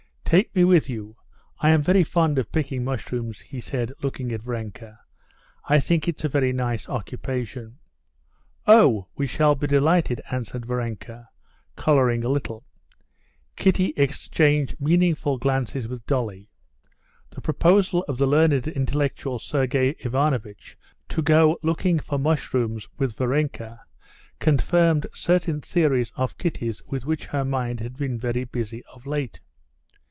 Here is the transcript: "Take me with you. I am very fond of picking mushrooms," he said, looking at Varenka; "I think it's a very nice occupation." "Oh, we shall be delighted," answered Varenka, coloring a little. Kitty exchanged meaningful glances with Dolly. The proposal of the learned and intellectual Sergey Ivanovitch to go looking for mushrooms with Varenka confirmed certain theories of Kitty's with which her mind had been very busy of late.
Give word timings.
"Take 0.31 0.55
me 0.55 0.63
with 0.63 0.87
you. 0.89 1.17
I 1.59 1.71
am 1.71 1.81
very 1.81 2.05
fond 2.05 2.39
of 2.39 2.53
picking 2.53 2.85
mushrooms," 2.85 3.41
he 3.41 3.59
said, 3.59 3.91
looking 4.01 4.31
at 4.31 4.41
Varenka; 4.43 4.99
"I 5.65 5.77
think 5.81 6.07
it's 6.07 6.23
a 6.23 6.29
very 6.29 6.53
nice 6.53 6.87
occupation." 6.87 7.79
"Oh, 8.65 9.07
we 9.17 9.27
shall 9.27 9.55
be 9.55 9.67
delighted," 9.67 10.21
answered 10.31 10.65
Varenka, 10.65 11.27
coloring 11.75 12.23
a 12.23 12.29
little. 12.29 12.63
Kitty 13.57 13.91
exchanged 13.97 14.79
meaningful 14.79 15.37
glances 15.37 15.89
with 15.89 16.05
Dolly. 16.05 16.47
The 17.31 17.41
proposal 17.41 18.05
of 18.07 18.17
the 18.17 18.25
learned 18.25 18.53
and 18.67 18.77
intellectual 18.77 19.37
Sergey 19.37 19.97
Ivanovitch 19.99 20.77
to 21.09 21.21
go 21.21 21.59
looking 21.61 21.99
for 21.99 22.17
mushrooms 22.17 22.87
with 22.97 23.17
Varenka 23.17 23.81
confirmed 24.39 25.07
certain 25.13 25.59
theories 25.59 26.13
of 26.15 26.37
Kitty's 26.37 26.81
with 26.85 27.05
which 27.05 27.25
her 27.25 27.43
mind 27.43 27.81
had 27.81 27.97
been 27.97 28.17
very 28.17 28.45
busy 28.45 28.81
of 28.93 29.05
late. 29.05 29.41